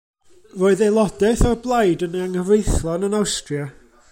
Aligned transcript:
Roedd 0.61 0.81
aelodaeth 0.85 1.43
o'r 1.49 1.59
blaid 1.67 2.07
yn 2.07 2.17
anghyfreithlon 2.23 3.09
yn 3.11 3.19
Awstria. 3.23 3.69